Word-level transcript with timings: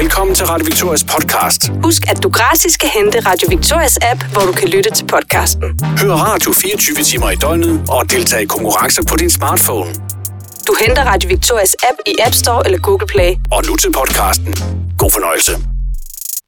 Velkommen 0.00 0.34
til 0.34 0.46
Radio 0.46 0.64
Victorias 0.64 1.04
podcast. 1.04 1.72
Husk, 1.82 2.02
at 2.10 2.22
du 2.22 2.28
gratis 2.28 2.72
skal 2.72 2.88
hente 2.88 3.20
Radio 3.20 3.48
Victorias 3.48 3.98
app, 4.02 4.20
hvor 4.32 4.40
du 4.40 4.52
kan 4.52 4.68
lytte 4.68 4.90
til 4.90 5.06
podcasten. 5.06 5.62
Hør 6.00 6.14
radio 6.28 6.52
24 6.52 6.96
timer 7.04 7.30
i 7.30 7.34
døgnet 7.34 7.84
og 7.90 8.10
deltage 8.10 8.42
i 8.42 8.46
konkurrencer 8.46 9.02
på 9.10 9.16
din 9.16 9.30
smartphone. 9.30 9.90
Du 10.66 10.72
henter 10.86 11.04
Radio 11.04 11.28
Victorias 11.28 11.76
app 11.88 11.98
i 12.06 12.14
App 12.26 12.34
Store 12.34 12.66
eller 12.66 12.78
Google 12.78 13.06
Play. 13.06 13.30
Og 13.52 13.62
nu 13.68 13.76
til 13.76 13.92
podcasten. 13.92 14.54
God 14.98 15.10
fornøjelse. 15.10 15.52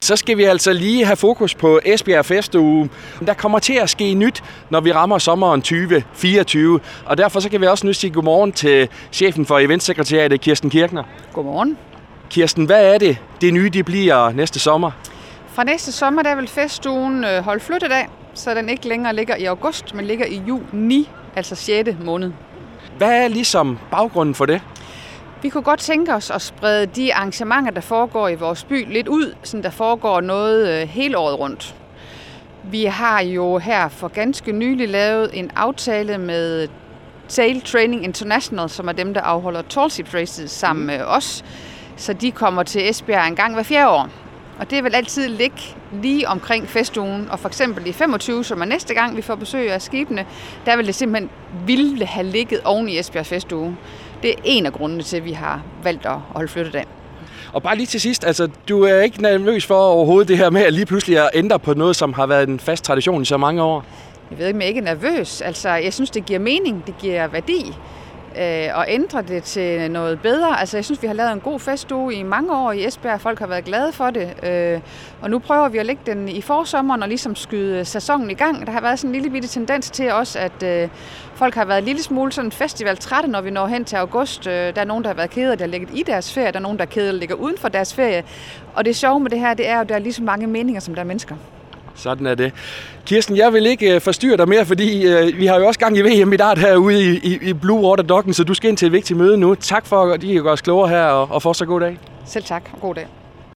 Så 0.01 0.15
skal 0.15 0.37
vi 0.37 0.43
altså 0.43 0.73
lige 0.73 1.05
have 1.05 1.15
fokus 1.15 1.55
på 1.55 1.79
Esbjerg 1.85 2.25
Festuge. 2.25 2.89
Der 3.27 3.33
kommer 3.33 3.59
til 3.59 3.73
at 3.73 3.89
ske 3.89 4.13
nyt, 4.13 4.43
når 4.69 4.81
vi 4.81 4.91
rammer 4.91 5.17
sommeren 5.17 5.61
2024. 5.61 6.79
Og 7.05 7.17
derfor 7.17 7.39
så 7.39 7.49
kan 7.49 7.61
vi 7.61 7.65
også 7.67 7.85
nu 7.87 7.93
sige 7.93 8.13
godmorgen 8.13 8.51
til 8.51 8.87
chefen 9.11 9.45
for 9.45 9.59
eventsekretariatet, 9.59 10.41
Kirsten 10.41 10.69
Kirkner. 10.69 11.03
Godmorgen. 11.33 11.77
Kirsten, 12.29 12.65
hvad 12.65 12.93
er 12.93 12.97
det, 12.97 13.17
det 13.41 13.53
nye 13.53 13.69
de 13.69 13.83
bliver 13.83 14.31
næste 14.31 14.59
sommer? 14.59 14.91
Fra 15.47 15.63
næste 15.63 15.91
sommer 15.91 16.23
der 16.23 16.35
vil 16.35 16.47
festugen 16.47 17.23
øh, 17.23 17.43
holde 17.43 17.59
flyttedag, 17.59 18.07
så 18.33 18.53
den 18.53 18.69
ikke 18.69 18.87
længere 18.87 19.15
ligger 19.15 19.35
i 19.35 19.45
august, 19.45 19.95
men 19.95 20.05
ligger 20.05 20.25
i 20.25 20.41
juni, 20.47 21.09
altså 21.35 21.55
6. 21.55 21.89
måned. 22.03 22.31
Hvad 22.97 23.23
er 23.23 23.27
ligesom 23.27 23.79
baggrunden 23.91 24.35
for 24.35 24.45
det? 24.45 24.61
Vi 25.41 25.49
kunne 25.49 25.63
godt 25.63 25.79
tænke 25.79 26.13
os 26.13 26.31
at 26.31 26.41
sprede 26.41 26.85
de 26.85 27.13
arrangementer, 27.13 27.71
der 27.71 27.81
foregår 27.81 28.27
i 28.27 28.35
vores 28.35 28.63
by, 28.63 28.93
lidt 28.93 29.07
ud, 29.07 29.33
så 29.43 29.57
der 29.57 29.69
foregår 29.69 30.21
noget 30.21 30.81
øh, 30.81 30.87
hele 30.87 31.17
året 31.17 31.39
rundt. 31.39 31.75
Vi 32.63 32.83
har 32.83 33.21
jo 33.21 33.57
her 33.57 33.89
for 33.89 34.07
ganske 34.07 34.51
nylig 34.51 34.89
lavet 34.89 35.29
en 35.33 35.51
aftale 35.55 36.17
med 36.17 36.67
Sail 37.27 37.61
Training 37.61 38.03
International, 38.03 38.69
som 38.69 38.87
er 38.87 38.91
dem, 38.91 39.13
der 39.13 39.21
afholder 39.21 39.61
Tall 39.61 39.91
Ship 39.91 40.13
Races 40.13 40.51
sammen 40.51 40.85
med 40.85 41.01
os. 41.01 41.43
Så 41.97 42.13
de 42.13 42.31
kommer 42.31 42.63
til 42.63 42.89
Esbjerg 42.89 43.27
en 43.27 43.35
gang 43.35 43.53
hver 43.53 43.63
fjerde 43.63 43.89
år. 43.89 44.09
Og 44.59 44.69
det 44.69 44.83
vil 44.83 44.95
altid 44.95 45.27
ligge 45.27 45.61
lige 46.01 46.27
omkring 46.27 46.69
festugen. 46.69 47.27
Og 47.31 47.39
for 47.39 47.47
eksempel 47.47 47.87
i 47.87 47.91
25, 47.91 48.43
som 48.43 48.61
er 48.61 48.65
næste 48.65 48.93
gang, 48.93 49.17
vi 49.17 49.21
får 49.21 49.35
besøg 49.35 49.71
af 49.71 49.81
skibene, 49.81 50.25
der 50.65 50.77
vil 50.77 50.87
det 50.87 50.95
simpelthen 50.95 51.29
ville 51.65 52.05
have 52.05 52.27
ligget 52.27 52.61
oven 52.65 52.89
i 52.89 52.99
Esbjerg 52.99 53.25
festuge. 53.25 53.77
Det 54.23 54.31
er 54.31 54.35
en 54.43 54.65
af 54.65 54.73
grundene 54.73 55.03
til, 55.03 55.17
at 55.17 55.25
vi 55.25 55.31
har 55.31 55.61
valgt 55.83 56.05
at 56.05 56.15
holde 56.35 56.47
flyttedag. 56.47 56.85
Og 57.53 57.63
bare 57.63 57.75
lige 57.75 57.87
til 57.87 58.01
sidst, 58.01 58.25
altså 58.25 58.49
du 58.69 58.83
er 58.83 59.01
ikke 59.01 59.21
nervøs 59.21 59.65
for 59.65 59.75
overhovedet 59.75 60.27
det 60.27 60.37
her 60.37 60.49
med 60.49 60.61
at 60.61 60.73
lige 60.73 60.85
pludselig 60.85 61.19
at 61.19 61.29
ændre 61.33 61.59
på 61.59 61.73
noget, 61.73 61.95
som 61.95 62.13
har 62.13 62.25
været 62.25 62.49
en 62.49 62.59
fast 62.59 62.83
tradition 62.83 63.21
i 63.21 63.25
så 63.25 63.37
mange 63.37 63.61
år? 63.61 63.85
Jeg 64.31 64.39
ved 64.39 64.47
ikke, 64.47 64.57
om 64.57 64.61
jeg 64.61 64.67
ikke 64.67 64.79
er 64.79 64.83
nervøs. 64.83 65.41
Altså, 65.41 65.69
jeg 65.69 65.93
synes, 65.93 66.09
det 66.09 66.25
giver 66.25 66.39
mening, 66.39 66.83
det 66.87 66.97
giver 66.97 67.27
værdi 67.27 67.73
øh, 68.39 68.77
og 68.77 68.85
ændre 68.87 69.21
det 69.21 69.43
til 69.43 69.91
noget 69.91 70.19
bedre. 70.21 70.59
Altså, 70.59 70.77
jeg 70.77 70.85
synes, 70.85 71.01
vi 71.01 71.07
har 71.07 71.13
lavet 71.13 71.31
en 71.31 71.39
god 71.39 71.59
festuge 71.59 72.13
i 72.13 72.23
mange 72.23 72.57
år 72.57 72.71
i 72.71 72.85
Esbjerg. 72.85 73.21
Folk 73.21 73.39
har 73.39 73.47
været 73.47 73.65
glade 73.65 73.91
for 73.91 74.09
det. 74.09 74.45
Øh, 74.45 74.79
og 75.21 75.29
nu 75.29 75.39
prøver 75.39 75.69
vi 75.69 75.77
at 75.77 75.85
lægge 75.85 76.01
den 76.05 76.29
i 76.29 76.41
forsommeren 76.41 77.03
og 77.03 77.09
ligesom 77.09 77.35
skyde 77.35 77.85
sæsonen 77.85 78.29
i 78.29 78.33
gang. 78.33 78.65
Der 78.65 78.71
har 78.71 78.81
været 78.81 78.99
sådan 78.99 79.09
en 79.09 79.21
lille 79.21 79.29
bitte 79.29 79.47
tendens 79.47 79.91
til 79.91 80.11
også, 80.11 80.39
at 80.39 80.63
øh, 80.63 80.89
folk 81.35 81.55
har 81.55 81.65
været 81.65 81.79
en 81.79 81.85
lille 81.85 82.03
smule 82.03 82.31
sådan 82.31 82.51
festivaltrætte, 82.51 83.29
når 83.29 83.41
vi 83.41 83.49
når 83.49 83.67
hen 83.67 83.85
til 83.85 83.95
august. 83.95 84.47
Øh, 84.47 84.53
der 84.53 84.81
er 84.81 84.85
nogen, 84.85 85.03
der 85.03 85.09
har 85.09 85.15
været 85.15 85.29
kede, 85.29 85.55
der 85.55 85.63
har 85.63 85.67
ligget 85.67 85.89
i 85.93 86.03
deres 86.03 86.33
ferie. 86.33 86.51
Der 86.51 86.57
er 86.57 86.63
nogen, 86.63 86.77
der 86.77 86.83
er 86.83 86.89
kede, 86.89 87.07
der 87.07 87.13
ligger 87.13 87.35
uden 87.35 87.57
for 87.57 87.69
deres 87.69 87.93
ferie. 87.93 88.23
Og 88.73 88.85
det 88.85 88.95
sjove 88.95 89.19
med 89.19 89.31
det 89.31 89.39
her, 89.39 89.53
det 89.53 89.67
er 89.67 89.75
jo, 89.75 89.81
at 89.81 89.89
der 89.89 89.95
er 89.95 89.99
lige 89.99 90.13
så 90.13 90.23
mange 90.23 90.47
meninger, 90.47 90.79
som 90.79 90.95
der 90.95 91.01
er 91.01 91.05
mennesker. 91.05 91.35
Sådan 91.97 92.27
er 92.27 92.35
det. 92.35 92.53
Kirsten, 93.05 93.37
jeg 93.37 93.53
vil 93.53 93.65
ikke 93.65 93.95
øh, 93.95 94.01
forstyrre 94.01 94.37
dig 94.37 94.49
mere, 94.49 94.65
fordi 94.65 95.05
øh, 95.07 95.37
vi 95.37 95.45
har 95.45 95.59
jo 95.59 95.67
også 95.67 95.79
gang 95.79 95.97
i 95.97 96.01
VM 96.01 96.33
i 96.33 96.37
dart 96.37 96.57
herude 96.57 97.03
i, 97.03 97.19
i, 97.23 97.39
i 97.41 97.53
Blue 97.53 97.89
Water 97.89 98.03
Docken, 98.03 98.33
så 98.33 98.43
du 98.43 98.53
skal 98.53 98.69
ind 98.69 98.77
til 98.77 98.85
et 98.85 98.91
vigtigt 98.91 99.19
møde 99.19 99.37
nu. 99.37 99.55
Tak 99.55 99.85
for, 99.85 100.13
at 100.13 100.23
I 100.23 100.37
gør 100.37 100.51
os 100.51 100.61
klogere 100.61 100.89
her, 100.89 101.03
og, 101.03 101.31
og 101.31 101.41
fortsat 101.41 101.67
god 101.67 101.79
dag. 101.79 101.97
Selv 102.25 102.43
tak, 102.43 102.69
og 102.73 102.79
god 102.81 102.95
dag. 102.95 103.07